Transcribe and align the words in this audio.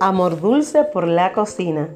Amor 0.00 0.40
dulce 0.40 0.84
por 0.84 1.08
la 1.08 1.32
cocina. 1.32 1.88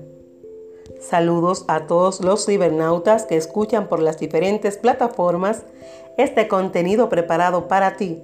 Saludos 1.00 1.64
a 1.68 1.86
todos 1.86 2.20
los 2.20 2.46
cibernautas 2.46 3.26
que 3.26 3.36
escuchan 3.36 3.88
por 3.88 4.00
las 4.00 4.18
diferentes 4.18 4.78
plataformas 4.78 5.64
este 6.16 6.48
contenido 6.48 7.08
preparado 7.08 7.68
para 7.68 7.96
ti, 7.96 8.22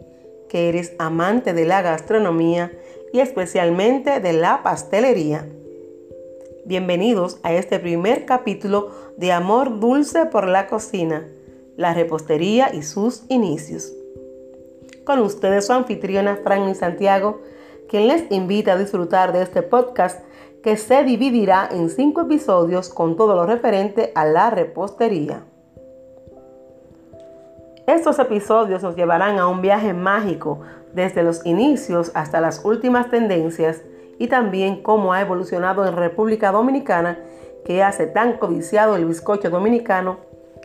que 0.49 0.69
eres 0.69 0.95
amante 0.99 1.53
de 1.53 1.65
la 1.65 1.83
gastronomía 1.83 2.73
y 3.13 3.21
especialmente 3.21 4.21
de 4.21 4.33
la 4.33 4.63
pastelería. 4.63 5.49
Bienvenidos 6.65 7.39
a 7.45 7.53
este 7.53 7.79
primer 7.79 8.25
capítulo 8.25 8.91
de 9.17 9.33
Amor 9.33 9.79
dulce 9.79 10.27
por 10.27 10.49
la 10.49 10.67
cocina, 10.67 11.29
la 11.77 11.95
repostería 11.95 12.75
y 12.75 12.83
sus 12.83 13.25
inicios. 13.29 13.93
Con 15.05 15.21
ustedes 15.21 15.67
su 15.67 15.73
anfitriona 15.73 16.37
Franny 16.43 16.75
Santiago, 16.75 17.41
quien 17.89 18.09
les 18.09 18.31
invita 18.31 18.73
a 18.73 18.77
disfrutar 18.77 19.33
de 19.33 19.43
este 19.43 19.63
podcast 19.63 20.25
que 20.63 20.77
se 20.77 21.05
dividirá 21.05 21.69
en 21.71 21.91
cinco 21.91 22.23
episodios 22.23 22.89
con 22.89 23.17
todo 23.17 23.37
lo 23.37 23.47
referente 23.47 24.11
a 24.15 24.25
la 24.25 24.51
repostería. 24.51 25.45
Estos 27.87 28.19
episodios 28.19 28.83
nos 28.83 28.97
llevarán 28.97 29.39
a 29.39 29.47
un 29.47 29.63
viaje 29.63 29.93
mágico 29.93 30.61
desde 30.93 31.23
los 31.23 31.47
inicios 31.47 32.11
hasta 32.15 32.41
las 32.41 32.65
últimas 32.65 33.11
tendencias 33.11 33.83
y 34.19 34.27
también 34.27 34.83
cómo 34.83 35.13
ha 35.13 35.21
evolucionado 35.21 35.87
en 35.87 35.95
República 35.95 36.51
Dominicana 36.51 37.21
que 37.65 37.85
hace 37.85 38.07
tan 38.07 38.39
codiciado 38.39 38.97
el 38.97 39.05
bizcocho 39.05 39.51
dominicano 39.51 40.19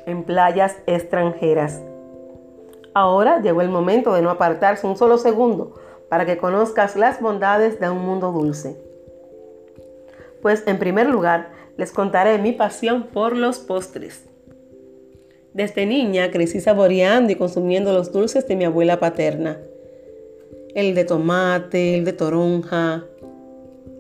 en 0.05 0.23
playas 0.23 0.77
extranjeras. 0.87 1.81
Ahora 2.93 3.41
llegó 3.41 3.61
el 3.61 3.69
momento 3.69 4.13
de 4.13 4.21
no 4.21 4.29
apartarse 4.29 4.85
un 4.85 4.97
solo 4.97 5.17
segundo 5.17 5.75
para 6.09 6.25
que 6.25 6.37
conozcas 6.37 6.95
las 6.95 7.21
bondades 7.21 7.79
de 7.79 7.89
un 7.89 8.05
mundo 8.05 8.31
dulce. 8.31 8.76
Pues 10.41 10.63
en 10.67 10.77
primer 10.77 11.07
lugar, 11.07 11.51
les 11.77 11.91
contaré 11.91 12.37
mi 12.37 12.51
pasión 12.51 13.03
por 13.03 13.35
los 13.35 13.59
postres. 13.59 14.26
Desde 15.53 15.85
niña 15.85 16.31
crecí 16.31 16.59
saboreando 16.59 17.31
y 17.31 17.35
consumiendo 17.35 17.93
los 17.93 18.11
dulces 18.11 18.48
de 18.48 18.55
mi 18.55 18.65
abuela 18.65 18.99
paterna. 18.99 19.59
El 20.76 20.95
de 20.95 21.05
tomate, 21.05 21.95
el 21.95 22.05
de 22.05 22.13
toronja, 22.13 23.05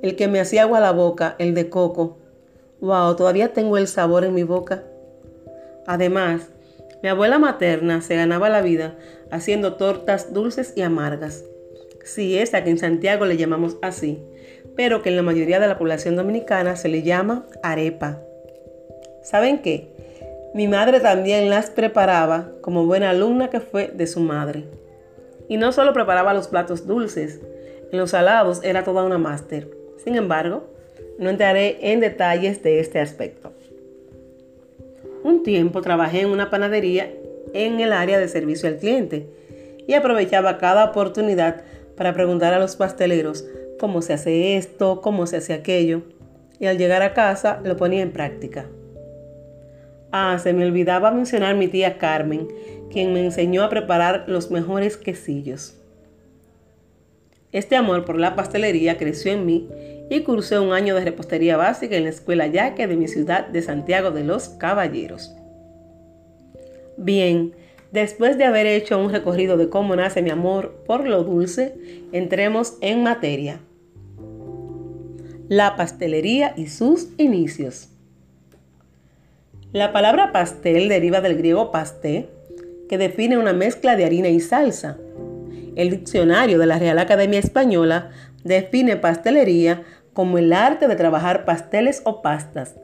el 0.01 0.15
que 0.15 0.27
me 0.27 0.39
hacía 0.39 0.63
agua 0.63 0.79
la 0.79 0.91
boca, 0.91 1.35
el 1.37 1.53
de 1.53 1.69
coco. 1.69 2.17
Wow, 2.79 3.15
todavía 3.15 3.53
tengo 3.53 3.77
el 3.77 3.87
sabor 3.87 4.23
en 4.23 4.33
mi 4.33 4.43
boca. 4.43 4.83
Además, 5.87 6.49
mi 7.03 7.09
abuela 7.09 7.39
materna 7.39 8.01
se 8.01 8.15
ganaba 8.15 8.49
la 8.49 8.61
vida 8.61 8.95
haciendo 9.31 9.75
tortas 9.75 10.33
dulces 10.33 10.73
y 10.75 10.81
amargas. 10.81 11.43
Sí, 12.03 12.37
esa 12.37 12.63
que 12.63 12.69
en 12.69 12.77
Santiago 12.77 13.25
le 13.25 13.37
llamamos 13.37 13.77
así, 13.81 14.19
pero 14.75 15.01
que 15.01 15.09
en 15.09 15.15
la 15.15 15.21
mayoría 15.21 15.59
de 15.59 15.67
la 15.67 15.77
población 15.77 16.15
dominicana 16.15 16.75
se 16.75 16.89
le 16.89 17.03
llama 17.03 17.45
arepa. 17.63 18.21
¿Saben 19.23 19.61
qué? 19.61 19.91
Mi 20.53 20.67
madre 20.67 20.99
también 20.99 21.49
las 21.49 21.69
preparaba 21.69 22.51
como 22.61 22.85
buena 22.85 23.11
alumna 23.11 23.49
que 23.49 23.61
fue 23.61 23.87
de 23.87 24.07
su 24.07 24.19
madre. 24.19 24.65
Y 25.47 25.57
no 25.57 25.71
solo 25.71 25.93
preparaba 25.93 26.33
los 26.33 26.47
platos 26.47 26.87
dulces, 26.87 27.39
en 27.91 27.99
los 27.99 28.11
salados 28.11 28.61
era 28.63 28.83
toda 28.83 29.03
una 29.03 29.17
máster. 29.17 29.69
Sin 30.03 30.15
embargo, 30.15 30.63
no 31.19 31.29
entraré 31.29 31.77
en 31.91 31.99
detalles 31.99 32.63
de 32.63 32.79
este 32.79 32.99
aspecto. 32.99 33.53
Un 35.23 35.43
tiempo 35.43 35.81
trabajé 35.81 36.21
en 36.21 36.29
una 36.29 36.49
panadería 36.49 37.11
en 37.53 37.79
el 37.79 37.93
área 37.93 38.19
de 38.19 38.27
servicio 38.27 38.69
al 38.69 38.77
cliente 38.77 39.27
y 39.87 39.93
aprovechaba 39.93 40.57
cada 40.57 40.85
oportunidad 40.85 41.63
para 41.95 42.13
preguntar 42.13 42.53
a 42.53 42.59
los 42.59 42.75
pasteleros 42.75 43.45
cómo 43.79 44.01
se 44.01 44.13
hace 44.13 44.57
esto, 44.57 45.01
cómo 45.01 45.27
se 45.27 45.37
hace 45.37 45.53
aquello, 45.53 46.03
y 46.59 46.67
al 46.67 46.77
llegar 46.77 47.01
a 47.01 47.13
casa 47.13 47.59
lo 47.63 47.75
ponía 47.77 48.01
en 48.01 48.11
práctica. 48.11 48.67
Ah, 50.11 50.37
se 50.41 50.53
me 50.53 50.65
olvidaba 50.65 51.11
mencionar 51.11 51.55
mi 51.55 51.67
tía 51.67 51.97
Carmen, 51.97 52.47
quien 52.91 53.13
me 53.13 53.23
enseñó 53.23 53.63
a 53.63 53.69
preparar 53.69 54.25
los 54.27 54.51
mejores 54.51 54.97
quesillos. 54.97 55.75
Este 57.51 57.75
amor 57.75 58.05
por 58.05 58.19
la 58.19 58.35
pastelería 58.35 58.97
creció 58.97 59.31
en 59.31 59.45
mí 59.45 59.69
y 60.11 60.21
cursé 60.21 60.59
un 60.59 60.73
año 60.73 60.93
de 60.93 61.05
repostería 61.05 61.57
básica 61.57 61.95
en 61.95 62.03
la 62.03 62.09
escuela 62.09 62.45
Yaque 62.45 62.85
de 62.85 62.95
mi 62.95 63.07
ciudad 63.07 63.47
de 63.47 63.63
Santiago 63.63 64.11
de 64.11 64.23
los 64.23 64.49
Caballeros. 64.49 65.33
Bien, 66.97 67.53
Después 67.91 68.37
de 68.37 68.45
haber 68.45 68.67
hecho 68.67 68.97
un 68.97 69.11
recorrido 69.11 69.57
de 69.57 69.69
cómo 69.69 69.95
nace 69.95 70.21
mi 70.21 70.29
amor 70.29 70.83
por 70.87 71.05
lo 71.05 71.25
dulce, 71.25 71.75
entremos 72.13 72.77
en 72.79 73.03
materia. 73.03 73.59
La 75.49 75.75
pastelería 75.75 76.53
y 76.55 76.67
sus 76.67 77.09
inicios. 77.17 77.89
La 79.73 79.91
palabra 79.91 80.31
pastel 80.31 80.87
deriva 80.87 81.19
del 81.19 81.35
griego 81.37 81.71
pasté, 81.71 82.29
que 82.87 82.97
define 82.97 83.37
una 83.37 83.51
mezcla 83.51 83.97
de 83.97 84.05
harina 84.05 84.29
y 84.29 84.39
salsa. 84.39 84.97
El 85.75 85.89
diccionario 85.89 86.59
de 86.59 86.65
la 86.67 86.79
Real 86.79 86.99
Academia 86.99 87.39
Española 87.39 88.11
define 88.45 88.95
pastelería 88.95 89.83
como 90.13 90.37
el 90.37 90.53
arte 90.53 90.87
de 90.87 90.95
trabajar 90.95 91.45
pasteles 91.45 92.01
o 92.05 92.21
pastas 92.21 92.75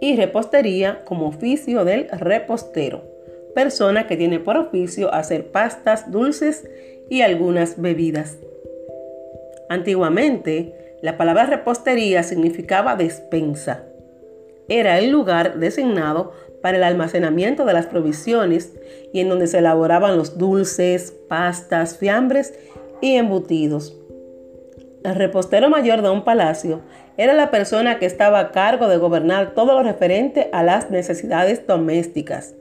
y 0.00 0.16
repostería 0.16 1.04
como 1.04 1.28
oficio 1.28 1.84
del 1.84 2.08
repostero 2.10 3.10
persona 3.54 4.06
que 4.06 4.16
tiene 4.16 4.38
por 4.40 4.56
oficio 4.56 5.12
hacer 5.12 5.50
pastas 5.50 6.10
dulces 6.10 6.68
y 7.08 7.22
algunas 7.22 7.80
bebidas. 7.80 8.38
Antiguamente, 9.68 10.96
la 11.02 11.16
palabra 11.16 11.46
repostería 11.46 12.22
significaba 12.22 12.96
despensa. 12.96 13.84
Era 14.68 14.98
el 14.98 15.10
lugar 15.10 15.58
designado 15.58 16.32
para 16.62 16.76
el 16.76 16.84
almacenamiento 16.84 17.64
de 17.64 17.72
las 17.72 17.86
provisiones 17.86 18.74
y 19.12 19.20
en 19.20 19.28
donde 19.28 19.46
se 19.46 19.58
elaboraban 19.58 20.16
los 20.16 20.38
dulces, 20.38 21.12
pastas, 21.28 21.96
fiambres 21.96 22.54
y 23.00 23.16
embutidos. 23.16 23.96
El 25.04 25.14
repostero 25.14 25.70
mayor 25.70 26.02
de 26.02 26.10
un 26.10 26.24
palacio 26.24 26.82
era 27.16 27.32
la 27.32 27.50
persona 27.50 27.98
que 27.98 28.06
estaba 28.06 28.38
a 28.38 28.50
cargo 28.50 28.88
de 28.88 28.98
gobernar 28.98 29.54
todo 29.54 29.74
lo 29.74 29.82
referente 29.82 30.50
a 30.52 30.62
las 30.62 30.90
necesidades 30.90 31.66
domésticas 31.66 32.54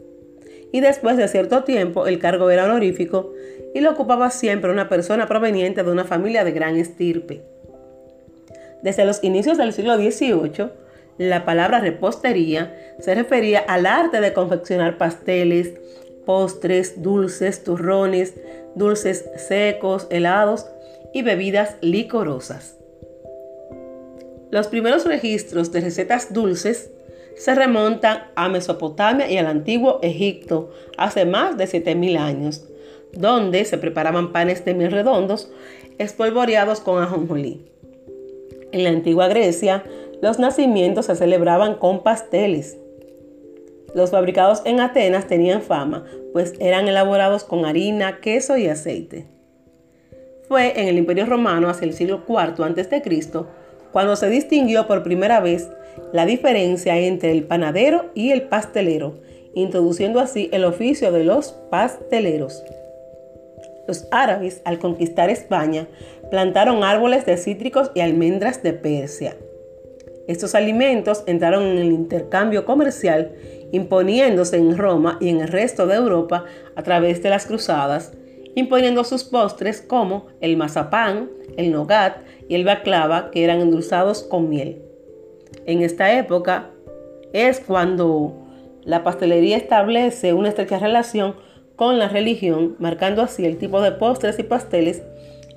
y 0.72 0.82
después 0.82 1.18
de 1.18 1.28
cierto 1.28 1.64
tiempo 1.64 2.08
el 2.08 2.20
cargo 2.20 2.50
era 2.50 2.66
honorífico 2.66 3.34
y 3.74 3.82
lo 3.82 3.92
ocupaba 3.92 4.32
siempre 4.32 4.72
una 4.72 4.90
persona 4.90 5.28
proveniente 5.28 5.84
de 5.84 5.92
una 5.92 6.06
familia 6.06 6.44
de 6.44 6.52
gran 6.52 6.78
estirpe. 6.78 7.44
Desde 8.82 9.06
los 9.06 9.24
inicios 9.24 9.58
del 9.58 9.74
siglo 9.74 9.98
XVIII, 9.98 10.70
la 11.18 11.44
palabra 11.44 11.80
repostería 11.80 12.74
se 13.00 13.14
refería 13.16 13.60
al 13.60 13.86
arte 13.86 14.22
de 14.22 14.34
confeccionar 14.34 14.98
pasteles, 14.98 15.74
postres, 16.26 17.02
dulces, 17.02 17.64
turrones, 17.64 18.36
dulces 18.76 19.26
secos, 19.36 20.08
helados 20.10 20.68
y 21.14 21.22
bebidas 21.22 21.76
licorosas. 21.82 22.78
Los 24.52 24.68
primeros 24.68 25.06
registros 25.06 25.72
de 25.72 25.82
recetas 25.82 26.34
dulces 26.34 26.92
se 27.38 27.56
remontan 27.56 28.24
a 28.36 28.50
Mesopotamia 28.50 29.30
y 29.30 29.38
al 29.38 29.48
antiguo 29.48 30.00
Egipto 30.02 30.72
hace 30.98 31.26
más 31.26 31.58
de 31.58 31.68
7000 31.68 32.18
años, 32.18 32.66
donde 33.14 33.64
se 33.66 33.78
preparaban 33.78 34.32
panes 34.32 34.66
de 34.66 34.74
miel 34.74 34.92
redondos 34.92 35.52
espolvoreados 36.00 36.80
con 36.80 37.02
ajonjolí. 37.02 37.66
En 38.72 38.84
la 38.84 38.90
antigua 38.90 39.28
Grecia, 39.28 39.84
los 40.22 40.40
nacimientos 40.40 41.06
se 41.06 41.16
celebraban 41.16 41.76
con 41.76 42.04
pasteles. 42.04 42.78
Los 43.96 44.12
fabricados 44.12 44.62
en 44.66 44.80
Atenas 44.80 45.28
tenían 45.28 45.62
fama, 45.62 46.06
pues 46.34 46.54
eran 46.60 46.88
elaborados 46.88 47.44
con 47.44 47.66
harina, 47.66 48.20
queso 48.20 48.58
y 48.58 48.68
aceite. 48.68 49.28
Fue 50.50 50.82
en 50.82 50.88
el 50.88 50.98
Imperio 50.98 51.28
Romano 51.28 51.70
hacia 51.70 51.86
el 51.86 51.94
siglo 51.94 52.24
IV 52.28 52.64
a.C. 52.66 53.46
cuando 53.92 54.16
se 54.16 54.30
distinguió 54.30 54.88
por 54.88 55.04
primera 55.04 55.40
vez 55.42 55.70
la 56.12 56.26
diferencia 56.26 56.98
entre 56.98 57.32
el 57.32 57.44
panadero 57.44 58.10
y 58.16 58.32
el 58.32 58.42
pastelero, 58.42 59.20
introduciendo 59.54 60.20
así 60.20 60.50
el 60.52 60.66
oficio 60.66 61.12
de 61.12 61.24
los 61.24 61.52
pasteleros. 61.70 62.64
Los 63.88 64.08
árabes, 64.10 64.64
al 64.66 64.80
conquistar 64.80 65.30
España, 65.30 65.88
plantaron 66.32 66.84
árboles 66.84 67.28
de 67.28 67.38
cítricos 67.38 67.92
y 67.94 68.00
almendras 68.00 68.64
de 68.64 68.74
Persia. 68.74 69.38
Estos 70.28 70.56
alimentos 70.56 71.24
entraron 71.28 71.62
en 71.64 71.78
el 71.78 71.92
intercambio 71.92 72.66
comercial, 72.66 73.34
imponiéndose 73.72 74.58
en 74.58 74.80
Roma 74.80 75.20
y 75.22 75.30
en 75.30 75.42
el 75.42 75.48
resto 75.48 75.86
de 75.86 75.94
Europa 75.94 76.46
a 76.76 76.82
través 76.82 77.22
de 77.22 77.30
las 77.30 77.46
cruzadas, 77.46 78.14
imponiendo 78.60 79.04
sus 79.04 79.24
postres 79.24 79.82
como 79.82 80.28
el 80.42 80.58
mazapán, 80.58 81.30
el 81.58 81.72
nogat 81.72 82.18
y 82.48 82.56
el 82.56 82.66
baklava, 82.66 83.32
que 83.32 83.44
eran 83.44 83.62
endulzados 83.62 84.24
con 84.24 84.50
miel 84.50 84.90
en 85.66 85.82
esta 85.82 86.18
época 86.18 86.72
es 87.34 87.60
cuando 87.60 88.34
la 88.84 89.04
pastelería 89.04 89.58
establece 89.58 90.34
una 90.34 90.50
estrecha 90.50 90.80
relación 90.80 91.36
con 91.76 92.00
la 92.00 92.10
religión, 92.10 92.76
marcando 92.80 93.22
así 93.22 93.46
el 93.46 93.58
tipo 93.58 93.82
de 93.82 93.92
postres 93.92 94.40
y 94.40 94.44
pasteles 94.44 95.04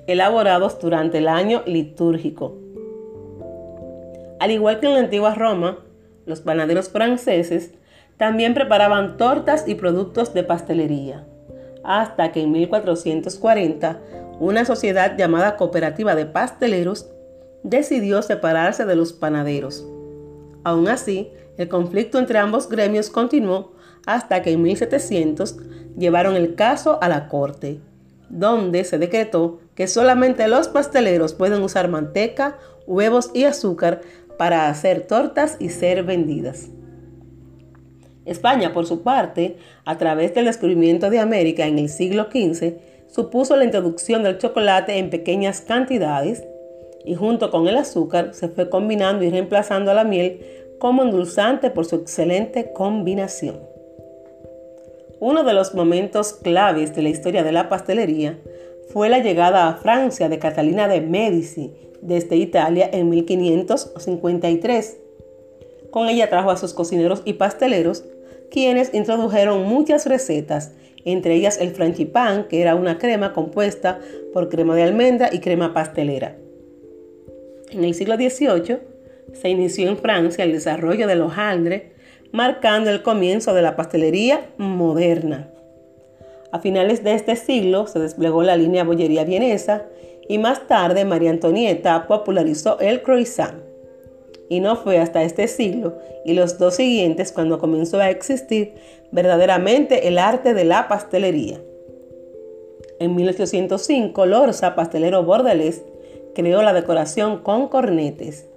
elaborados 0.07 0.79
durante 0.79 1.17
el 1.17 1.27
año 1.27 1.63
litúrgico. 1.65 2.57
Al 4.39 4.51
igual 4.51 4.79
que 4.79 4.87
en 4.87 4.93
la 4.93 4.99
antigua 4.99 5.33
Roma, 5.33 5.79
los 6.25 6.41
panaderos 6.41 6.89
franceses 6.89 7.73
también 8.17 8.53
preparaban 8.53 9.17
tortas 9.17 9.67
y 9.67 9.75
productos 9.75 10.33
de 10.33 10.43
pastelería, 10.43 11.25
hasta 11.83 12.31
que 12.31 12.41
en 12.41 12.51
1440 12.51 13.99
una 14.39 14.65
sociedad 14.65 15.17
llamada 15.17 15.57
Cooperativa 15.57 16.15
de 16.15 16.25
Pasteleros 16.25 17.07
decidió 17.63 18.21
separarse 18.21 18.85
de 18.85 18.95
los 18.95 19.13
panaderos. 19.13 19.85
Aún 20.63 20.87
así, 20.87 21.31
el 21.57 21.69
conflicto 21.69 22.19
entre 22.19 22.39
ambos 22.39 22.67
gremios 22.67 23.09
continuó 23.09 23.73
hasta 24.05 24.41
que 24.41 24.51
en 24.51 24.61
1700 24.61 25.57
llevaron 25.97 26.35
el 26.35 26.55
caso 26.55 26.99
a 27.01 27.09
la 27.09 27.27
corte, 27.27 27.79
donde 28.29 28.83
se 28.83 28.97
decretó 28.97 29.59
que 29.75 29.87
solamente 29.87 30.47
los 30.47 30.67
pasteleros 30.67 31.33
pueden 31.33 31.61
usar 31.61 31.89
manteca, 31.89 32.57
huevos 32.87 33.31
y 33.33 33.43
azúcar 33.43 34.01
para 34.37 34.67
hacer 34.67 35.07
tortas 35.07 35.57
y 35.59 35.69
ser 35.69 36.03
vendidas. 36.03 36.69
España, 38.25 38.73
por 38.73 38.85
su 38.85 39.01
parte, 39.01 39.57
a 39.85 39.97
través 39.97 40.33
del 40.33 40.45
descubrimiento 40.45 41.09
de 41.09 41.19
América 41.19 41.65
en 41.65 41.79
el 41.79 41.89
siglo 41.89 42.27
XV, 42.31 42.75
supuso 43.07 43.55
la 43.55 43.65
introducción 43.65 44.23
del 44.23 44.37
chocolate 44.37 44.97
en 44.97 45.09
pequeñas 45.09 45.61
cantidades 45.61 46.43
y 47.05 47.15
junto 47.15 47.51
con 47.51 47.67
el 47.67 47.77
azúcar 47.77 48.33
se 48.33 48.47
fue 48.47 48.69
combinando 48.69 49.23
y 49.23 49.29
reemplazando 49.29 49.91
a 49.91 49.93
la 49.93 50.03
miel 50.03 50.39
como 50.79 51.03
endulzante 51.03 51.69
por 51.69 51.85
su 51.85 51.97
excelente 51.97 52.71
combinación. 52.73 53.59
Uno 55.19 55.43
de 55.43 55.53
los 55.53 55.73
momentos 55.73 56.33
claves 56.33 56.95
de 56.95 57.01
la 57.01 57.09
historia 57.09 57.43
de 57.43 57.51
la 57.51 57.69
pastelería 57.69 58.39
fue 58.89 59.09
la 59.09 59.19
llegada 59.19 59.67
a 59.67 59.75
Francia 59.75 60.27
de 60.27 60.39
Catalina 60.39 60.87
de 60.87 61.01
Medici 61.01 61.71
desde 62.01 62.35
Italia 62.35 62.89
en 62.91 63.09
1553. 63.09 64.97
Con 65.91 66.09
ella 66.09 66.29
trajo 66.29 66.51
a 66.51 66.57
sus 66.57 66.73
cocineros 66.73 67.21
y 67.23 67.33
pasteleros, 67.33 68.03
quienes 68.53 68.93
introdujeron 68.93 69.63
muchas 69.63 70.05
recetas, 70.05 70.73
entre 71.05 71.33
ellas 71.33 71.59
el 71.59 71.71
franchipán, 71.71 72.47
que 72.47 72.61
era 72.61 72.75
una 72.75 72.99
crema 72.99 73.33
compuesta 73.33 73.99
por 74.31 74.47
crema 74.47 74.75
de 74.75 74.83
almendra 74.83 75.29
y 75.33 75.39
crema 75.39 75.73
pastelera. 75.73 76.37
En 77.71 77.83
el 77.83 77.95
siglo 77.95 78.15
XVIII 78.15 78.77
se 79.33 79.49
inició 79.49 79.89
en 79.89 79.97
Francia 79.97 80.43
el 80.43 80.51
desarrollo 80.51 81.07
del 81.07 81.23
hojaldre, 81.23 81.93
marcando 82.31 82.91
el 82.91 83.01
comienzo 83.01 83.55
de 83.55 83.63
la 83.63 83.75
pastelería 83.75 84.45
moderna. 84.57 85.49
A 86.51 86.59
finales 86.59 87.03
de 87.03 87.15
este 87.15 87.35
siglo 87.35 87.87
se 87.87 87.97
desplegó 87.97 88.43
la 88.43 88.55
línea 88.55 88.83
bollería 88.83 89.23
vienesa 89.23 89.87
y 90.29 90.37
más 90.37 90.67
tarde 90.67 91.05
María 91.05 91.31
Antonieta 91.31 92.05
popularizó 92.05 92.79
el 92.79 93.01
croissant. 93.01 93.72
Y 94.49 94.59
no 94.59 94.75
fue 94.75 94.99
hasta 94.99 95.23
este 95.23 95.47
siglo 95.47 95.97
y 96.25 96.33
los 96.33 96.57
dos 96.57 96.75
siguientes 96.75 97.31
cuando 97.31 97.59
comenzó 97.59 97.99
a 97.99 98.09
existir 98.09 98.73
verdaderamente 99.11 100.07
el 100.07 100.17
arte 100.17 100.53
de 100.53 100.65
la 100.65 100.87
pastelería. 100.87 101.59
En 102.99 103.15
1805, 103.15 104.25
Lorza, 104.25 104.75
pastelero 104.75 105.23
bordelés, 105.23 105.83
creó 106.35 106.61
la 106.61 106.73
decoración 106.73 107.39
con 107.39 107.67
cornetes. 107.67 108.47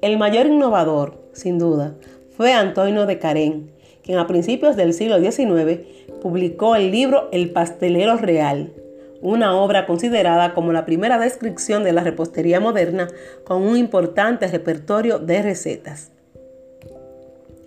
El 0.00 0.16
mayor 0.18 0.46
innovador, 0.46 1.18
sin 1.32 1.58
duda, 1.58 1.96
fue 2.36 2.52
Antonio 2.52 3.06
de 3.06 3.18
Carén, 3.18 3.70
quien 4.02 4.18
a 4.18 4.26
principios 4.26 4.76
del 4.76 4.94
siglo 4.94 5.18
XIX 5.18 5.80
publicó 6.22 6.76
el 6.76 6.90
libro 6.90 7.28
El 7.32 7.50
pastelero 7.50 8.16
real, 8.16 8.72
una 9.20 9.56
obra 9.56 9.86
considerada 9.86 10.54
como 10.54 10.72
la 10.72 10.84
primera 10.84 11.18
descripción 11.18 11.84
de 11.84 11.92
la 11.92 12.02
repostería 12.02 12.60
moderna 12.60 13.08
con 13.44 13.62
un 13.62 13.76
importante 13.76 14.46
repertorio 14.46 15.18
de 15.18 15.42
recetas. 15.42 16.10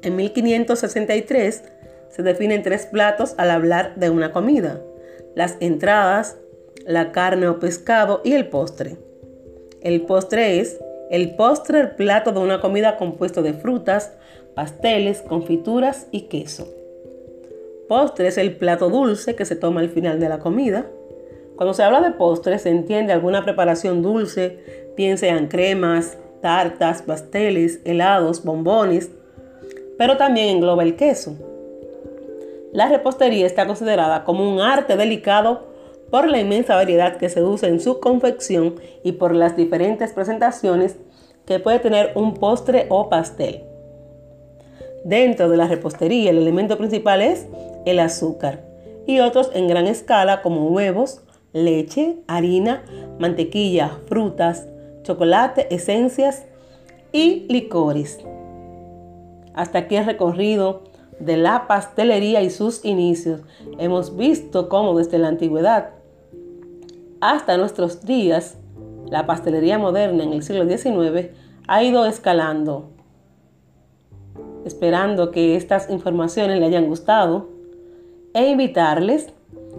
En 0.01 0.15
1563 0.15 1.63
se 2.09 2.24
definen 2.24 2.63
tres 2.63 2.86
platos 2.86 3.36
al 3.38 3.51
hablar 3.51 3.95
de 3.95 4.09
una 4.09 4.31
comida, 4.31 4.81
las 5.36 5.57
entradas, 5.59 6.38
la 6.86 7.12
carne 7.12 7.48
o 7.48 7.59
pescado 7.59 8.21
y 8.24 8.33
el 8.33 8.47
postre. 8.47 8.97
El 9.81 10.01
postre 10.01 10.59
es 10.59 10.80
el 11.12 11.36
postre, 11.36 11.80
el 11.80 11.92
plato 11.92 12.31
de 12.31 12.39
una 12.39 12.62
comida 12.62 12.97
compuesto 12.97 13.42
de 13.44 13.54
frutas, 13.54 14.13
pasteles, 14.56 15.21
confituras 15.21 16.07
y 16.12 16.21
queso. 16.21 16.74
Postre 17.89 18.27
es 18.30 18.38
el 18.38 18.56
plato 18.56 18.89
dulce 18.89 19.36
que 19.36 19.44
se 19.44 19.57
toma 19.57 19.81
al 19.81 19.89
final 19.89 20.21
de 20.21 20.30
la 20.30 20.39
comida. 20.39 20.86
Cuando 21.62 21.75
se 21.75 21.84
habla 21.84 22.02
de 22.02 22.10
postre 22.10 22.58
se 22.58 22.72
entiende 22.72 23.13
alguna 23.13 23.44
preparación 23.44 24.02
dulce, 24.02 24.58
bien 24.98 25.19
sean 25.19 25.46
cremas, 25.46 26.18
tartas, 26.42 27.04
pasteles, 27.04 27.81
helados, 27.86 28.44
bombones, 28.44 29.12
pero 29.96 30.18
también 30.18 30.50
engloba 30.50 30.81
el 30.81 30.96
queso. 30.96 31.36
La 32.74 32.90
repostería 32.90 33.46
está 33.46 33.68
considerada 33.68 34.24
como 34.24 34.52
un 34.52 34.60
arte 34.60 34.98
delicado 34.98 35.68
por 36.10 36.28
la 36.28 36.40
inmensa 36.40 36.74
variedad 36.74 37.18
que 37.18 37.30
se 37.30 37.44
usa 37.44 37.69
en 37.69 37.80
su 37.80 38.00
confección 38.00 38.78
y 39.04 39.12
por 39.12 39.36
las 39.36 39.56
diferentes 39.56 40.14
presentaciones 40.14 40.98
que 41.46 41.60
puede 41.60 41.78
tener 41.78 42.14
un 42.16 42.34
postre 42.34 42.88
o 42.90 43.07
pastel. 43.07 43.66
Dentro 45.04 45.48
de 45.48 45.57
la 45.57 45.68
repostería 45.68 46.31
el 46.31 46.40
elemento 46.40 46.80
principal 46.80 47.22
es 47.22 47.46
el 47.86 48.00
azúcar 48.00 48.64
y 49.06 49.19
otros 49.19 49.52
en 49.54 49.68
gran 49.68 49.86
escala 49.86 50.42
como 50.42 50.68
huevos, 50.69 51.22
leche, 51.53 52.18
harina, 52.27 52.83
mantequilla, 53.19 54.00
frutas, 54.07 54.68
chocolate, 55.03 55.74
esencias 55.74 56.45
y 57.12 57.45
licores. 57.50 58.19
Hasta 59.53 59.80
aquí 59.80 59.95
el 59.95 60.06
recorrido 60.06 60.83
de 61.19 61.38
la 61.38 61.68
pastelería 61.68 62.42
y 62.42 62.50
sus 62.50 62.83
inicios. 62.86 63.42
Hemos 63.77 64.15
visto 64.15 64.69
cómo 64.69 64.98
desde 64.98 65.19
la 65.19 65.27
antigüedad 65.27 66.01
hasta 67.21 67.56
nuestros 67.56 68.04
días, 68.04 68.57
la 69.06 69.27
pastelería 69.27 69.77
moderna 69.77 70.24
en 70.24 70.33
el 70.33 70.42
siglo 70.42 70.68
XIX 70.68 71.30
ha 71.68 71.83
ido 71.83 72.07
escalando. 72.07 72.89
Esperando 74.65 75.30
que 75.30 75.56
estas 75.56 75.89
informaciones 75.92 76.59
le 76.59 76.65
hayan 76.65 76.88
gustado 76.88 77.50
e 78.33 78.50
invitarles 78.50 79.31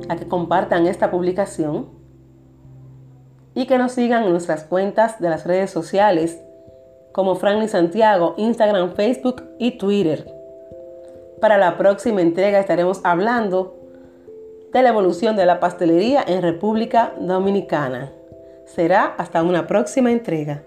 a 0.08 0.16
que 0.16 0.26
compartan 0.26 0.86
esta 0.86 1.10
publicación 1.10 1.88
y 3.54 3.66
que 3.66 3.78
nos 3.78 3.92
sigan 3.92 4.24
en 4.24 4.30
nuestras 4.30 4.64
cuentas 4.64 5.20
de 5.20 5.28
las 5.28 5.46
redes 5.46 5.70
sociales 5.70 6.40
como 7.12 7.34
Franklin 7.34 7.68
Santiago, 7.68 8.34
Instagram, 8.38 8.94
Facebook 8.94 9.44
y 9.58 9.72
Twitter. 9.72 10.32
Para 11.40 11.58
la 11.58 11.76
próxima 11.76 12.22
entrega 12.22 12.58
estaremos 12.58 13.00
hablando 13.04 13.76
de 14.72 14.82
la 14.82 14.88
evolución 14.88 15.36
de 15.36 15.44
la 15.44 15.60
pastelería 15.60 16.24
en 16.26 16.40
República 16.40 17.12
Dominicana. 17.20 18.10
Será 18.64 19.04
hasta 19.18 19.42
una 19.42 19.66
próxima 19.66 20.10
entrega. 20.10 20.62